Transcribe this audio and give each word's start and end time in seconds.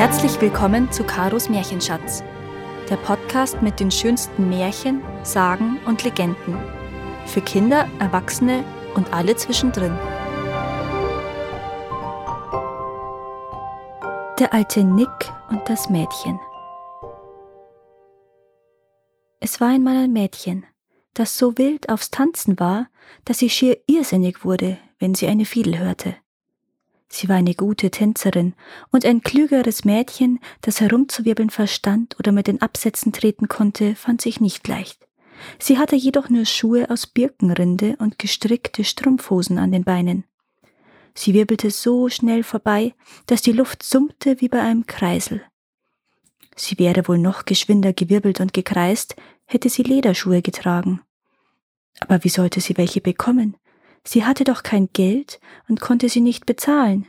Herzlich 0.00 0.40
willkommen 0.40 0.90
zu 0.90 1.04
Karos 1.04 1.50
Märchenschatz, 1.50 2.24
der 2.88 2.96
Podcast 2.96 3.60
mit 3.60 3.80
den 3.80 3.90
schönsten 3.90 4.48
Märchen, 4.48 5.02
Sagen 5.24 5.78
und 5.84 6.04
Legenden. 6.04 6.56
Für 7.26 7.42
Kinder, 7.42 7.86
Erwachsene 7.98 8.64
und 8.94 9.12
alle 9.12 9.36
zwischendrin. 9.36 9.92
Der 14.38 14.54
alte 14.54 14.84
Nick 14.84 15.10
und 15.50 15.68
das 15.68 15.90
Mädchen. 15.90 16.40
Es 19.40 19.60
war 19.60 19.68
einmal 19.68 20.04
ein 20.04 20.14
Mädchen, 20.14 20.64
das 21.12 21.36
so 21.36 21.58
wild 21.58 21.90
aufs 21.90 22.10
Tanzen 22.10 22.58
war, 22.58 22.88
dass 23.26 23.40
sie 23.40 23.50
schier 23.50 23.76
irrsinnig 23.86 24.46
wurde, 24.46 24.78
wenn 24.98 25.14
sie 25.14 25.26
eine 25.26 25.44
Fiedel 25.44 25.78
hörte. 25.78 26.16
Sie 27.12 27.28
war 27.28 27.36
eine 27.36 27.54
gute 27.54 27.90
Tänzerin 27.90 28.54
und 28.92 29.04
ein 29.04 29.20
klügeres 29.20 29.84
Mädchen, 29.84 30.38
das 30.62 30.80
herumzuwirbeln 30.80 31.50
verstand 31.50 32.16
oder 32.20 32.30
mit 32.30 32.46
den 32.46 32.62
Absätzen 32.62 33.12
treten 33.12 33.48
konnte, 33.48 33.96
fand 33.96 34.20
sich 34.22 34.40
nicht 34.40 34.66
leicht. 34.68 35.08
Sie 35.58 35.76
hatte 35.76 35.96
jedoch 35.96 36.28
nur 36.28 36.44
Schuhe 36.44 36.88
aus 36.88 37.08
Birkenrinde 37.08 37.96
und 37.98 38.20
gestrickte 38.20 38.84
Strumpfhosen 38.84 39.58
an 39.58 39.72
den 39.72 39.82
Beinen. 39.82 40.24
Sie 41.14 41.34
wirbelte 41.34 41.72
so 41.72 42.08
schnell 42.08 42.44
vorbei, 42.44 42.94
dass 43.26 43.42
die 43.42 43.52
Luft 43.52 43.82
summte 43.82 44.40
wie 44.40 44.48
bei 44.48 44.60
einem 44.60 44.86
Kreisel. 44.86 45.42
Sie 46.54 46.78
wäre 46.78 47.08
wohl 47.08 47.18
noch 47.18 47.44
geschwinder 47.44 47.92
gewirbelt 47.92 48.38
und 48.38 48.54
gekreist, 48.54 49.16
hätte 49.46 49.68
sie 49.68 49.82
Lederschuhe 49.82 50.42
getragen. 50.42 51.00
Aber 51.98 52.22
wie 52.22 52.28
sollte 52.28 52.60
sie 52.60 52.76
welche 52.76 53.00
bekommen? 53.00 53.56
Sie 54.04 54.24
hatte 54.24 54.44
doch 54.44 54.62
kein 54.62 54.88
Geld 54.92 55.40
und 55.68 55.80
konnte 55.80 56.08
sie 56.08 56.20
nicht 56.20 56.46
bezahlen. 56.46 57.06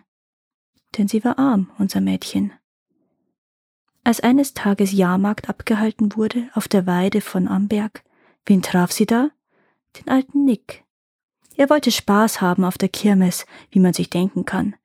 Denn 0.97 1.07
sie 1.07 1.23
war 1.23 1.39
arm, 1.39 1.71
unser 1.77 2.01
Mädchen. 2.01 2.53
Als 4.03 4.19
eines 4.19 4.53
Tages 4.53 4.91
Jahrmarkt 4.91 5.47
abgehalten 5.47 6.15
wurde 6.15 6.49
auf 6.53 6.67
der 6.67 6.87
Weide 6.87 7.21
von 7.21 7.47
Amberg, 7.47 8.03
wen 8.45 8.61
traf 8.61 8.91
sie 8.91 9.05
da? 9.05 9.29
Den 9.99 10.09
alten 10.09 10.43
Nick. 10.43 10.83
Er 11.55 11.69
wollte 11.69 11.91
Spaß 11.91 12.41
haben 12.41 12.63
auf 12.63 12.77
der 12.77 12.89
Kirmes, 12.89 13.45
wie 13.69 13.79
man 13.79 13.93
sich 13.93 14.09
denken 14.09 14.45
kann, 14.45 14.75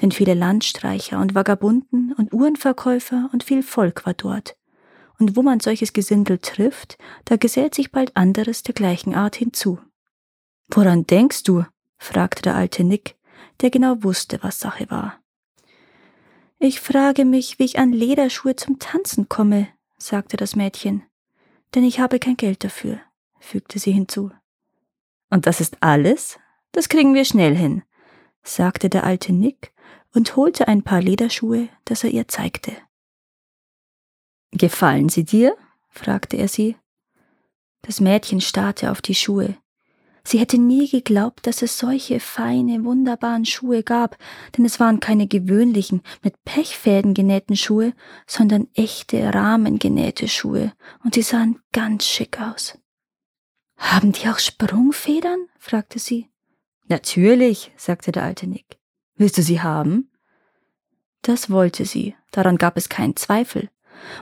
denn 0.00 0.10
viele 0.10 0.34
Landstreicher 0.34 1.20
und 1.20 1.34
Vagabunden 1.34 2.12
und 2.14 2.32
Uhrenverkäufer 2.32 3.30
und 3.32 3.44
viel 3.44 3.62
Volk 3.62 4.06
war 4.06 4.14
dort. 4.14 4.56
Und 5.18 5.36
wo 5.36 5.42
man 5.42 5.60
solches 5.60 5.92
Gesindel 5.92 6.38
trifft, 6.38 6.98
da 7.26 7.36
gesellt 7.36 7.74
sich 7.74 7.92
bald 7.92 8.16
anderes 8.16 8.64
der 8.64 8.74
gleichen 8.74 9.14
Art 9.14 9.36
hinzu. 9.36 9.78
Woran 10.68 11.06
denkst 11.06 11.42
du? 11.44 11.64
fragte 11.98 12.42
der 12.42 12.56
alte 12.56 12.84
Nick, 12.84 13.16
der 13.60 13.70
genau 13.70 14.02
wusste, 14.02 14.38
was 14.42 14.60
Sache 14.60 14.90
war. 14.90 15.18
Ich 16.58 16.80
frage 16.80 17.24
mich, 17.24 17.58
wie 17.58 17.64
ich 17.64 17.78
an 17.78 17.92
Lederschuhe 17.92 18.56
zum 18.56 18.78
Tanzen 18.78 19.28
komme, 19.28 19.68
sagte 19.98 20.36
das 20.36 20.56
Mädchen, 20.56 21.02
denn 21.74 21.84
ich 21.84 22.00
habe 22.00 22.18
kein 22.18 22.36
Geld 22.36 22.64
dafür, 22.64 23.00
fügte 23.38 23.78
sie 23.78 23.92
hinzu. 23.92 24.30
Und 25.30 25.46
das 25.46 25.60
ist 25.60 25.76
alles? 25.80 26.38
Das 26.72 26.88
kriegen 26.88 27.14
wir 27.14 27.24
schnell 27.24 27.56
hin, 27.56 27.82
sagte 28.42 28.88
der 28.88 29.04
alte 29.04 29.32
Nick 29.32 29.72
und 30.12 30.36
holte 30.36 30.68
ein 30.68 30.82
paar 30.82 31.00
Lederschuhe, 31.00 31.68
das 31.84 32.04
er 32.04 32.10
ihr 32.10 32.28
zeigte. 32.28 32.72
Gefallen 34.52 35.08
sie 35.08 35.24
dir? 35.24 35.56
fragte 35.88 36.36
er 36.36 36.48
sie. 36.48 36.76
Das 37.82 38.00
Mädchen 38.00 38.40
starrte 38.40 38.90
auf 38.90 39.02
die 39.02 39.14
Schuhe. 39.14 39.56
Sie 40.26 40.38
hätte 40.38 40.56
nie 40.56 40.88
geglaubt, 40.88 41.46
dass 41.46 41.60
es 41.60 41.78
solche 41.78 42.18
feine, 42.18 42.84
wunderbaren 42.84 43.44
Schuhe 43.44 43.82
gab, 43.82 44.16
denn 44.56 44.64
es 44.64 44.80
waren 44.80 44.98
keine 44.98 45.26
gewöhnlichen, 45.26 46.02
mit 46.22 46.42
Pechfäden 46.44 47.12
genähten 47.12 47.56
Schuhe, 47.56 47.92
sondern 48.26 48.68
echte 48.74 49.34
rahmengenähte 49.34 50.28
Schuhe, 50.28 50.72
und 51.04 51.14
sie 51.14 51.22
sahen 51.22 51.60
ganz 51.72 52.06
schick 52.06 52.40
aus. 52.40 52.78
Haben 53.76 54.12
die 54.12 54.28
auch 54.28 54.38
Sprungfedern? 54.38 55.46
fragte 55.58 55.98
sie. 55.98 56.30
Natürlich, 56.88 57.72
sagte 57.76 58.10
der 58.10 58.22
alte 58.22 58.46
Nick. 58.46 58.78
Willst 59.16 59.36
du 59.36 59.42
sie 59.42 59.60
haben? 59.60 60.10
Das 61.22 61.50
wollte 61.50 61.84
sie, 61.84 62.14
daran 62.30 62.56
gab 62.56 62.76
es 62.76 62.88
keinen 62.88 63.16
Zweifel. 63.16 63.70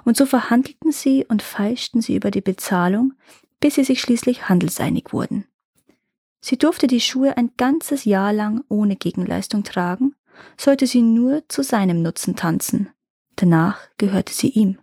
Und 0.04 0.16
so 0.16 0.26
verhandelten 0.26 0.92
sie 0.92 1.24
und 1.26 1.42
feilschten 1.42 2.00
sie 2.00 2.16
über 2.16 2.30
die 2.30 2.41
Bezahlung, 2.41 3.14
bis 3.60 3.76
sie 3.76 3.84
sich 3.84 4.00
schließlich 4.00 4.48
handelseinig 4.48 5.12
wurden. 5.12 5.46
Sie 6.44 6.58
durfte 6.58 6.88
die 6.88 7.00
Schuhe 7.00 7.36
ein 7.36 7.53
ganzes 7.56 8.04
Jahr 8.04 8.32
lang 8.32 8.64
ohne 8.69 8.97
Gegenleistung 8.97 9.62
tragen, 9.62 10.16
sollte 10.56 10.88
sie 10.88 11.00
nur 11.00 11.48
zu 11.48 11.62
seinem 11.62 12.03
Nutzen 12.03 12.34
tanzen. 12.34 12.91
Danach 13.36 13.78
gehörte 13.97 14.34
sie 14.34 14.48
ihm. 14.48 14.78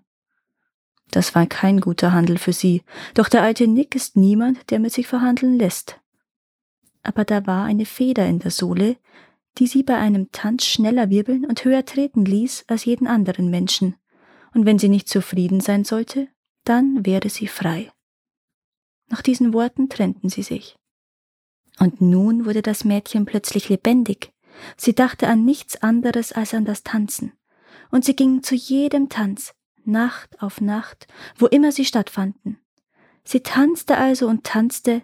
Das 1.12 1.36
war 1.36 1.46
kein 1.48 1.82
guter 1.82 2.14
Handel 2.14 2.38
für 2.38 2.54
sie, 2.54 2.84
doch 3.14 3.28
der 3.28 3.42
alte 3.42 3.68
Nick 3.68 3.94
ist 3.94 4.16
niemand, 4.16 4.72
der 4.72 4.80
mit 4.80 4.94
sich 4.94 5.08
verhandeln 5.08 5.60
lässt. 5.60 6.00
Aber 7.04 7.26
da 7.26 7.46
war 7.46 7.66
eine 7.66 7.86
Feder 7.86 8.26
in 8.26 8.40
der 8.40 8.52
Sohle, 8.52 8.96
die 9.58 9.68
sie 9.68 9.84
bei 9.84 9.98
einem 9.98 10.32
Tanz 10.32 10.66
schneller 10.66 11.10
wirbeln 11.10 11.46
und 11.46 11.66
höher 11.66 11.84
treten 11.84 12.24
ließ 12.24 12.66
als 12.68 12.86
jeden 12.86 13.08
anderen 13.08 13.50
Menschen, 13.50 13.96
und 14.54 14.66
wenn 14.66 14.80
sie 14.80 14.90
nicht 14.90 15.10
zufrieden 15.10 15.60
sein 15.60 15.84
sollte, 15.84 16.30
dann 16.64 17.06
wäre 17.06 17.30
sie 17.30 17.48
frei. 17.48 17.92
Nach 19.10 19.22
diesen 19.22 19.54
Worten 19.54 19.90
trennten 19.90 20.30
sie 20.30 20.44
sich. 20.44 20.79
Und 21.80 22.02
nun 22.02 22.46
wurde 22.46 22.62
das 22.62 22.84
Mädchen 22.84 23.26
plötzlich 23.26 23.70
lebendig. 23.70 24.34
Sie 24.76 24.94
dachte 24.94 25.28
an 25.28 25.46
nichts 25.46 25.82
anderes 25.82 26.34
als 26.34 26.54
an 26.54 26.66
das 26.66 26.84
Tanzen. 26.84 27.32
Und 27.90 28.04
sie 28.04 28.16
ging 28.16 28.44
zu 28.44 28.56
jedem 28.56 29.10
Tanz, 29.10 29.56
Nacht 29.86 30.42
auf 30.42 30.62
Nacht, 30.62 31.08
wo 31.38 31.48
immer 31.48 31.72
sie 31.72 31.86
stattfanden. 31.86 32.60
Sie 33.24 33.40
tanzte 33.42 33.98
also 33.98 34.28
und 34.28 34.44
tanzte, 34.44 35.02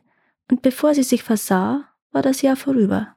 und 0.52 0.62
bevor 0.62 0.94
sie 0.94 1.04
sich 1.04 1.24
versah, 1.24 1.88
war 2.12 2.22
das 2.22 2.42
Jahr 2.42 2.56
vorüber. 2.56 3.16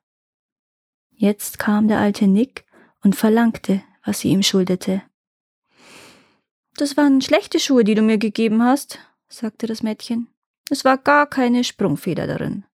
Jetzt 1.10 1.58
kam 1.58 1.88
der 1.88 1.98
alte 1.98 2.26
Nick 2.26 2.64
und 3.02 3.16
verlangte, 3.16 3.82
was 4.04 4.20
sie 4.20 4.28
ihm 4.28 4.42
schuldete. 4.42 5.02
Das 6.76 6.96
waren 6.96 7.20
schlechte 7.20 7.58
Schuhe, 7.58 7.82
die 7.82 7.96
du 7.96 8.02
mir 8.02 8.18
gegeben 8.18 8.62
hast, 8.62 9.00
sagte 9.28 9.66
das 9.66 9.82
Mädchen. 9.82 10.28
Es 10.70 10.84
war 10.84 10.96
gar 10.96 11.26
keine 11.26 11.64
Sprungfeder 11.64 12.26
darin. 12.26 12.64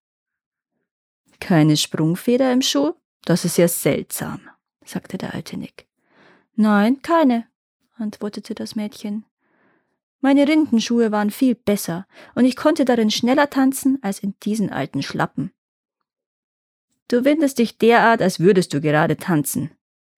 Keine 1.45 1.77
Sprungfeder 1.77 2.51
im 2.55 2.63
Schuh? 2.63 2.95
Das 3.27 3.45
ist 3.45 3.59
ja 3.59 3.69
seltsam, 3.69 4.41
sagte 4.83 5.19
der 5.19 5.35
alte 5.35 5.59
Nick. 5.59 5.87
Nein, 6.55 7.03
keine, 7.03 7.47
antwortete 7.97 8.55
das 8.55 8.77
Mädchen. 8.77 9.27
Meine 10.23 10.49
Rindenschuhe 10.49 11.13
waren 11.13 11.31
viel 11.31 11.55
besser, 11.55 12.07
und 12.35 12.47
ich 12.47 12.57
konnte 12.57 12.87
darin 12.87 13.11
schneller 13.11 13.51
tanzen 13.51 13.99
als 14.01 14.21
in 14.21 14.35
diesen 14.43 14.71
alten 14.71 15.03
Schlappen. 15.03 15.53
Du 17.09 17.27
windest 17.27 17.59
dich 17.59 17.77
derart, 17.77 18.23
als 18.23 18.41
würdest 18.41 18.73
du 18.73 18.81
gerade 18.81 19.19
tanzen, 19.19 19.71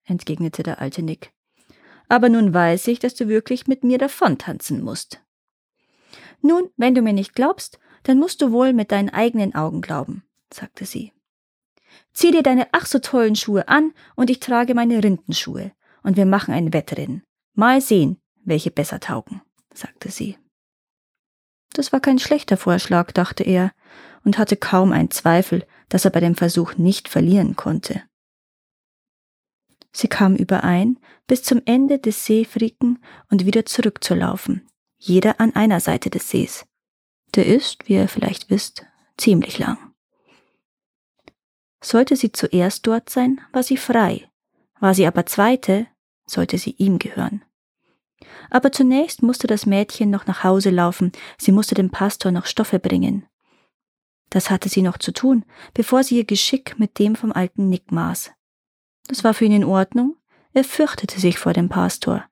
entgegnete 0.05 0.63
der 0.63 0.79
alte 0.79 1.01
Nick. 1.01 1.33
Aber 2.07 2.29
nun 2.29 2.53
weiß 2.53 2.87
ich, 2.87 2.99
dass 2.99 3.15
du 3.15 3.27
wirklich 3.27 3.67
mit 3.67 3.83
mir 3.83 3.97
davontanzen 3.97 4.81
musst. 4.81 5.21
Nun, 6.41 6.69
wenn 6.77 6.95
du 6.95 7.01
mir 7.01 7.11
nicht 7.11 7.35
glaubst, 7.35 7.79
dann 8.03 8.17
musst 8.17 8.41
du 8.41 8.53
wohl 8.53 8.71
mit 8.71 8.93
deinen 8.93 9.09
eigenen 9.09 9.55
Augen 9.55 9.81
glauben, 9.81 10.23
sagte 10.53 10.85
sie. 10.85 11.11
Zieh 12.13 12.31
dir 12.31 12.43
deine 12.43 12.67
ach 12.71 12.85
so 12.85 12.99
tollen 12.99 13.35
Schuhe 13.35 13.67
an 13.67 13.93
und 14.15 14.29
ich 14.29 14.39
trage 14.39 14.73
meine 14.73 15.03
Rindenschuhe 15.03 15.71
und 16.03 16.17
wir 16.17 16.25
machen 16.25 16.53
ein 16.53 16.73
Wettrennen. 16.73 17.23
Mal 17.53 17.81
sehen, 17.81 18.17
welche 18.43 18.71
besser 18.71 18.99
taugen, 18.99 19.41
sagte 19.73 20.09
sie. 20.09 20.37
Das 21.73 21.91
war 21.93 21.99
kein 21.99 22.17
schlechter 22.17 22.57
Vorschlag, 22.57 23.11
dachte 23.11 23.43
er, 23.43 23.71
und 24.23 24.37
hatte 24.37 24.57
kaum 24.57 24.91
einen 24.91 25.11
Zweifel, 25.11 25.65
dass 25.89 26.05
er 26.05 26.11
bei 26.11 26.19
dem 26.19 26.35
Versuch 26.35 26.75
nicht 26.75 27.07
verlieren 27.07 27.55
konnte. 27.55 28.03
Sie 29.91 30.07
kamen 30.07 30.35
überein, 30.35 30.99
bis 31.27 31.43
zum 31.43 31.61
Ende 31.65 31.99
des 31.99 32.25
Seefriken 32.25 32.99
und 33.29 33.45
wieder 33.45 33.65
zurückzulaufen, 33.65 34.67
jeder 34.97 35.39
an 35.39 35.55
einer 35.55 35.79
Seite 35.79 36.09
des 36.09 36.29
Sees. 36.29 36.65
Der 37.35 37.45
ist, 37.45 37.87
wie 37.87 37.93
ihr 37.93 38.07
vielleicht 38.07 38.49
wisst, 38.49 38.85
ziemlich 39.17 39.59
lang. 39.59 39.86
Sollte 41.87 42.17
sie 42.17 42.33
zuerst 42.33 42.85
dort 42.85 43.09
sein, 43.09 43.39
war 43.53 43.63
sie 43.63 43.77
frei, 43.77 44.29
war 44.81 44.93
sie 44.93 45.07
aber 45.07 45.25
zweite, 45.25 45.87
sollte 46.25 46.57
sie 46.57 46.71
ihm 46.71 46.99
gehören. 46.99 47.45
Aber 48.49 48.73
zunächst 48.73 49.23
musste 49.23 49.47
das 49.47 49.65
Mädchen 49.65 50.09
noch 50.09 50.27
nach 50.27 50.43
Hause 50.43 50.69
laufen, 50.69 51.13
sie 51.37 51.53
musste 51.53 51.75
dem 51.75 51.89
Pastor 51.89 52.33
noch 52.33 52.45
Stoffe 52.45 52.79
bringen. 52.79 53.25
Das 54.29 54.49
hatte 54.49 54.67
sie 54.67 54.81
noch 54.81 54.97
zu 54.97 55.13
tun, 55.13 55.45
bevor 55.73 56.03
sie 56.03 56.17
ihr 56.17 56.25
Geschick 56.25 56.77
mit 56.77 56.99
dem 56.99 57.15
vom 57.15 57.31
alten 57.31 57.69
Nick 57.69 57.89
maß. 57.89 58.31
Das 59.07 59.23
war 59.23 59.33
für 59.33 59.45
ihn 59.45 59.53
in 59.53 59.63
Ordnung, 59.63 60.17
er 60.51 60.65
fürchtete 60.65 61.21
sich 61.21 61.39
vor 61.39 61.53
dem 61.53 61.69
Pastor. 61.69 62.25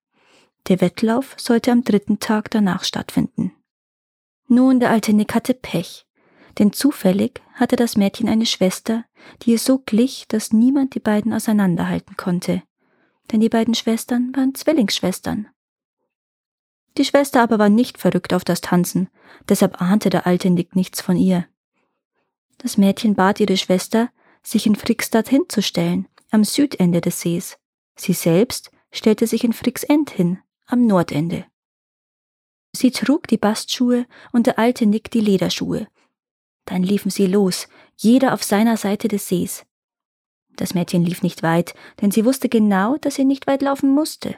Der 0.68 0.82
Wettlauf 0.82 1.34
sollte 1.38 1.72
am 1.72 1.86
dritten 1.86 2.20
Tag 2.20 2.52
danach 2.52 2.84
stattfinden. 2.84 3.54
Nun, 4.50 4.82
der 4.82 4.90
alte 4.90 5.14
Nick 5.14 5.34
hatte 5.34 5.54
Pech 5.54 6.05
denn 6.58 6.74
zufällig 6.74 7.42
hatte 7.54 7.76
das 7.76 7.98
Mädchen 7.98 8.30
eine 8.30 8.46
Schwester, 8.46 9.06
die 9.42 9.52
ihr 9.52 9.60
so 9.60 9.80
glich, 9.80 10.26
dass 10.28 10.54
niemand 10.54 10.96
die 10.96 11.00
beiden 11.00 11.34
auseinanderhalten 11.34 12.16
konnte. 12.18 12.64
denn 13.32 13.40
die 13.40 13.50
beiden 13.50 13.74
Schwestern 13.74 14.36
waren 14.36 14.54
Zwillingsschwestern. 14.54 15.48
Die 16.98 17.06
Schwester 17.06 17.42
aber 17.42 17.60
war 17.60 17.70
nicht 17.70 17.98
verrückt 17.98 18.34
auf 18.34 18.44
das 18.44 18.62
Tanzen, 18.62 19.10
deshalb 19.50 19.82
ahnte 19.82 20.10
der 20.10 20.28
alte 20.28 20.50
Nick 20.50 20.76
nichts 20.76 21.02
von 21.02 21.18
ihr. 21.18 21.48
Das 22.58 22.78
Mädchen 22.78 23.16
bat 23.16 23.40
ihre 23.40 23.58
Schwester, 23.58 24.10
sich 24.44 24.66
in 24.66 24.76
Frixstadt 24.76 25.28
hinzustellen, 25.28 26.08
am 26.32 26.44
Südende 26.44 27.02
des 27.02 27.20
Sees. 27.20 27.58
Sie 27.96 28.14
selbst 28.14 28.72
stellte 28.92 29.28
sich 29.28 29.44
in 29.44 29.54
Frixend 29.54 30.10
hin, 30.10 30.40
am 30.68 30.86
Nordende. 30.86 31.46
Sie 32.74 32.92
trug 32.92 33.28
die 33.28 33.38
Bastschuhe 33.38 34.06
und 34.32 34.48
der 34.48 34.60
alte 34.60 34.86
Nick 34.86 35.12
die 35.12 35.22
Lederschuhe. 35.22 35.88
Dann 36.66 36.84
liefen 36.84 37.12
sie 37.12 37.28
los, 37.28 37.68
jeder 37.96 38.34
auf 38.34 38.44
seiner 38.44 38.78
Seite 38.78 39.08
des 39.08 39.28
Sees. 39.28 39.66
Das 40.56 40.74
Mädchen 40.74 41.04
lief 41.04 41.22
nicht 41.22 41.44
weit, 41.44 41.74
denn 42.02 42.12
sie 42.12 42.26
wusste 42.26 42.50
genau, 42.50 42.98
dass 42.98 43.16
sie 43.16 43.26
nicht 43.26 43.48
weit 43.48 43.62
laufen 43.62 43.90
musste. 43.90 44.36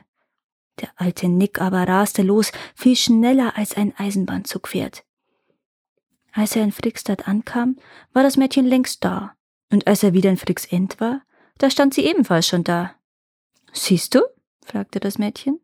Der 0.80 0.90
alte 0.96 1.28
Nick 1.28 1.62
aber 1.62 1.88
raste 1.88 2.22
los, 2.22 2.52
viel 2.76 2.96
schneller 2.96 3.58
als 3.58 3.76
ein 3.76 3.94
Eisenbahnzugpferd. 3.98 5.04
Als 6.34 6.56
er 6.56 6.64
in 6.64 6.72
Frixstadt 6.72 7.28
ankam, 7.28 7.78
war 8.14 8.24
das 8.24 8.38
Mädchen 8.38 8.66
längst 8.66 9.04
da, 9.04 9.36
und 9.72 9.88
als 9.88 10.04
er 10.04 10.14
wieder 10.14 10.30
in 10.30 10.38
Frixend 10.38 11.00
war, 11.00 11.24
da 11.58 11.70
stand 11.70 11.94
sie 11.94 12.06
ebenfalls 12.06 12.48
schon 12.48 12.64
da. 12.64 12.94
Siehst 13.74 14.14
du? 14.14 14.22
fragte 14.64 15.00
das 15.00 15.18
Mädchen. 15.18 15.60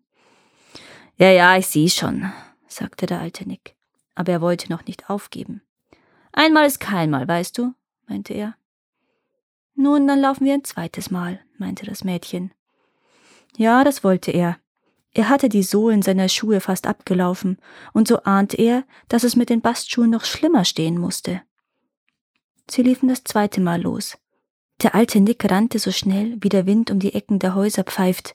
Ja, 1.18 1.30
ja, 1.30 1.58
ich 1.58 1.68
sieh 1.68 1.90
schon, 1.90 2.32
sagte 2.68 3.06
der 3.06 3.20
alte 3.20 3.48
Nick, 3.48 3.76
aber 4.16 4.32
er 4.32 4.42
wollte 4.42 4.72
noch 4.72 4.86
nicht 4.86 5.10
aufgeben. 5.10 5.62
Einmal 6.34 6.66
ist 6.66 6.80
kein 6.80 7.10
Mal, 7.10 7.28
weißt 7.28 7.58
du, 7.58 7.74
meinte 8.08 8.34
er. 8.34 8.56
Nun, 9.76 10.08
dann 10.08 10.20
laufen 10.20 10.46
wir 10.46 10.54
ein 10.54 10.64
zweites 10.64 11.10
Mal, 11.10 11.40
meinte 11.58 11.86
das 11.86 12.04
Mädchen. 12.04 12.54
Ja, 13.56 13.84
das 13.84 14.04
wollte 14.04 14.32
er, 14.32 14.58
er 15.14 15.30
hatte 15.30 15.48
die 15.48 15.64
Sohlen 15.64 16.02
seiner 16.02 16.28
Schuhe 16.28 16.60
fast 16.60 16.88
abgelaufen, 16.88 17.58
und 17.94 18.08
so 18.08 18.24
ahnte 18.24 18.58
er, 18.58 18.84
dass 19.10 19.24
es 19.24 19.36
mit 19.36 19.50
den 19.50 19.62
Bastschuhen 19.62 20.10
noch 20.10 20.26
schlimmer 20.26 20.66
stehen 20.66 20.98
musste. 20.98 21.42
Sie 22.70 22.82
liefen 22.82 23.10
das 23.10 23.24
zweite 23.24 23.62
Mal 23.62 23.82
los. 23.82 24.18
Der 24.82 24.96
alte 24.96 25.20
Nick 25.20 25.50
rannte 25.50 25.78
so 25.78 25.92
schnell, 25.92 26.38
wie 26.42 26.50
der 26.50 26.66
Wind 26.66 26.90
um 26.90 27.00
die 27.00 27.14
Ecken 27.14 27.38
der 27.38 27.54
Häuser 27.54 27.84
pfeift. 27.84 28.34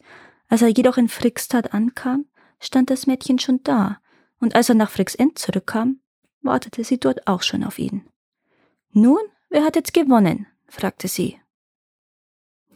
Als 0.48 0.62
er 0.62 0.68
jedoch 0.68 0.96
in 0.98 1.08
Frickstad 1.08 1.74
ankam, 1.74 2.26
stand 2.60 2.90
das 2.90 3.06
Mädchen 3.06 3.40
schon 3.40 3.60
da, 3.64 3.98
und 4.38 4.54
als 4.54 4.68
er 4.68 4.76
nach 4.76 4.90
Fricksend 4.90 5.36
zurückkam, 5.36 5.98
wartete 6.43 6.85
sie 6.85 6.99
dort 6.99 7.26
auch 7.26 7.43
schon 7.43 7.64
auf 7.64 7.79
ihn. 7.79 8.08
Nun, 8.90 9.20
wer 9.49 9.64
hat 9.64 9.76
jetzt 9.76 9.94
gewonnen? 9.94 10.46
fragte 10.67 11.08
sie. 11.08 11.38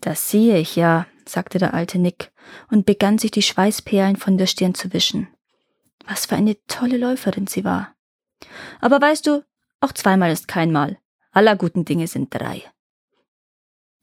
Das 0.00 0.31
sehe 0.31 0.59
ich 0.59 0.76
ja, 0.76 1.06
sagte 1.26 1.59
der 1.59 1.75
alte 1.75 1.99
Nick 1.99 2.32
und 2.70 2.87
begann 2.87 3.19
sich 3.19 3.31
die 3.31 3.43
Schweißperlen 3.43 4.17
von 4.17 4.37
der 4.37 4.47
Stirn 4.47 4.75
zu 4.75 4.93
wischen. 4.93 5.29
Was 6.06 6.26
für 6.26 6.35
eine 6.35 6.56
tolle 6.67 6.97
Läuferin 6.97 7.47
sie 7.47 7.64
war. 7.64 7.94
Aber 8.81 9.00
weißt 9.00 9.26
du, 9.26 9.44
auch 9.81 9.93
zweimal 9.93 10.32
ist 10.32 10.49
kein 10.49 10.73
Mal. 10.73 10.99
Aller 11.31 11.56
guten 11.56 11.85
Dinge 11.85 12.09
sind 12.09 12.35
drei. 12.35 12.62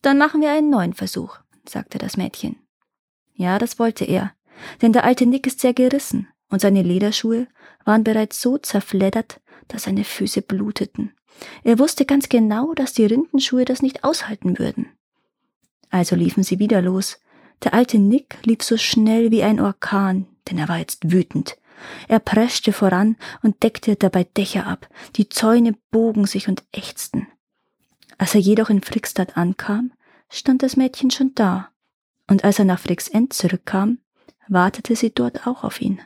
Dann 0.02 0.18
machen 0.18 0.42
wir 0.42 0.52
einen 0.52 0.70
neuen 0.70 0.94
Versuch, 0.94 1.38
sagte 1.68 1.98
das 1.98 2.16
Mädchen. 2.16 2.56
Ja, 3.34 3.60
das 3.60 3.80
wollte 3.80 4.06
er, 4.06 4.34
denn 4.82 4.94
der 4.94 5.04
alte 5.04 5.26
Nick 5.26 5.46
ist 5.48 5.60
sehr 5.60 5.74
gerissen 5.74 6.28
und 6.50 6.62
seine 6.62 6.82
Lederschuhe 6.82 7.48
waren 7.86 8.04
bereits 8.04 8.42
so 8.42 8.58
zerfleddert, 8.58 9.42
dass 9.70 9.84
seine 9.84 10.04
Füße 10.04 10.42
bluteten. 10.42 11.14
Er 11.64 11.80
wusste 11.80 12.06
ganz 12.06 12.28
genau, 12.28 12.74
dass 12.74 12.92
die 12.94 13.06
Rindenschuhe 13.06 13.64
das 13.64 13.82
nicht 13.82 14.04
aushalten 14.04 14.60
würden. 14.60 14.88
Also 15.90 16.16
liefen 16.16 16.44
sie 16.44 16.60
wieder 16.60 16.82
los. 16.82 17.20
Der 17.64 17.74
alte 17.74 17.98
Nick 17.98 18.38
lief 18.46 18.62
so 18.62 18.78
schnell 18.78 19.32
wie 19.32 19.44
ein 19.44 19.60
Orkan, 19.60 20.28
denn 20.50 20.58
er 20.58 20.68
war 20.68 20.78
jetzt 20.78 21.12
wütend. 21.12 21.58
Er 22.08 22.20
preschte 22.20 22.74
voran 22.74 23.16
und 23.42 23.64
deckte 23.64 23.96
dabei 23.96 24.26
Dächer 24.26 24.68
ab. 24.68 24.90
Die 25.16 25.30
Zäune 25.30 25.76
bogen 25.92 26.26
sich 26.26 26.48
und 26.48 26.64
ächzten. 26.74 27.28
Als 28.18 28.36
er 28.36 28.42
jedoch 28.42 28.70
in 28.70 28.82
Frickstadt 28.82 29.38
ankam, 29.38 29.94
stand 30.30 30.62
das 30.62 30.76
Mädchen 30.76 31.10
schon 31.10 31.34
da. 31.36 31.70
Und 32.28 32.44
als 32.44 32.60
er 32.60 32.66
nach 32.66 32.80
Fricksend 32.80 33.34
zurückkam, 33.34 34.00
wartete 34.48 34.96
sie 34.96 35.12
dort 35.12 35.48
auch 35.48 35.64
auf 35.64 35.82
ihn. 35.82 36.02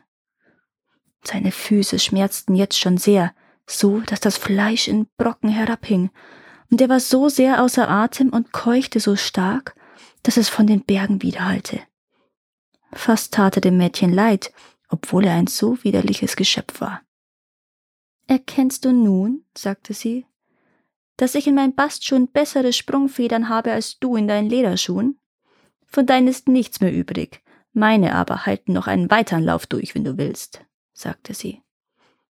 Seine 1.24 1.51
Füße 1.51 2.00
schmerzten 2.00 2.56
jetzt 2.56 2.80
schon 2.80 2.98
sehr, 2.98 3.33
so 3.68 4.01
dass 4.01 4.19
das 4.19 4.38
Fleisch 4.38 4.88
in 4.88 5.07
Brocken 5.18 5.50
herabhing, 5.50 6.10
und 6.71 6.81
er 6.81 6.89
war 6.89 7.00
so 7.00 7.30
sehr 7.30 7.62
außer 7.62 7.88
Atem 7.88 8.30
und 8.30 8.51
keuchte 8.51 9.00
so 9.00 9.15
stark, 9.15 9.75
dass 10.24 10.38
es 10.38 10.50
von 10.50 10.65
den 10.65 10.83
Bergen 10.83 11.21
widerhallte. 11.21 11.81
Fast 12.94 13.33
tat 13.33 13.57
er 13.57 13.62
dem 13.62 13.77
Mädchen 13.77 14.12
leid, 14.12 14.51
obwohl 14.89 15.25
er 15.25 15.33
ein 15.33 15.48
so 15.48 15.83
widerliches 15.83 16.36
Geschöpf 16.36 16.81
war. 16.81 17.01
Erkennst 18.27 18.86
du 18.86 18.92
nun, 18.92 19.44
sagte 19.56 19.94
sie, 19.94 20.25
dass 21.18 21.36
ich 21.36 21.45
in 21.45 21.56
meinen 21.56 21.75
Bastschuhen 21.75 22.27
bessere 22.27 22.74
Sprungfedern 22.74 23.50
habe 23.50 23.71
als 23.71 24.00
du 24.00 24.16
in 24.16 24.27
deinen 24.27 24.50
Lederschuhen? 24.50 25.19
Von 25.86 26.06
deinen 26.06 26.27
ist 26.27 26.48
nichts 26.48 26.80
mehr 26.80 26.94
übrig, 26.94 27.44
meine 27.74 28.16
aber 28.16 28.45
halten 28.45 28.74
noch 28.74 28.88
einen 28.88 29.12
weiteren 29.12 29.44
Lauf 29.44 29.68
durch, 29.68 29.94
wenn 29.94 30.04
du 30.04 30.18
willst, 30.18 30.66
sagte 30.94 31.33
sie. 31.33 31.62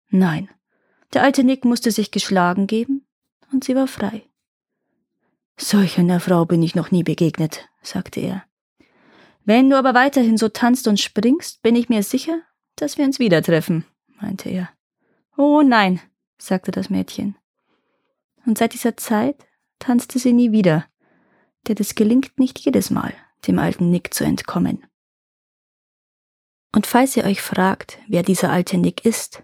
Nein, 0.10 0.50
der 1.14 1.24
alte 1.24 1.44
Nick 1.44 1.66
musste 1.66 1.92
sich 1.92 2.12
geschlagen 2.12 2.68
geben 2.68 3.08
und 3.52 3.64
sie 3.64 3.76
war 3.76 3.88
frei. 3.88 4.24
Solch 5.58 6.00
einer 6.00 6.20
Frau 6.20 6.46
bin 6.46 6.64
ich 6.64 6.76
noch 6.76 6.92
nie 6.92 7.04
begegnet, 7.04 7.70
sagte 7.82 8.20
er. 8.20 8.44
Wenn 9.46 9.70
du 9.70 9.78
aber 9.78 9.94
weiterhin 9.94 10.38
so 10.38 10.50
tanzt 10.50 10.88
und 10.88 11.00
springst, 11.00 11.62
bin 11.62 11.76
ich 11.76 11.90
mir 11.90 12.02
sicher, 12.02 12.42
dass 12.76 12.98
wir 12.98 13.06
uns 13.06 13.20
wieder 13.20 13.42
treffen, 13.42 13.86
meinte 14.20 14.50
er. 14.50 14.70
Oh 15.38 15.62
nein, 15.62 16.00
sagte 16.38 16.72
das 16.72 16.90
Mädchen. 16.90 17.36
Und 18.46 18.58
seit 18.58 18.74
dieser 18.74 18.98
Zeit 18.98 19.46
tanzte 19.80 20.20
sie 20.20 20.34
nie 20.34 20.52
wieder, 20.52 20.86
denn 21.68 21.78
es 21.80 21.96
gelingt 21.96 22.40
nicht 22.40 22.60
jedes 22.60 22.90
Mal, 22.90 23.14
dem 23.48 23.60
alten 23.60 23.90
Nick 23.90 24.14
zu 24.14 24.24
entkommen. 24.24 24.86
Und 26.76 26.88
falls 26.88 27.16
ihr 27.16 27.26
euch 27.26 27.42
fragt, 27.42 28.00
wer 28.08 28.24
dieser 28.24 28.50
alte 28.50 28.78
Nick 28.78 29.06
ist, 29.06 29.44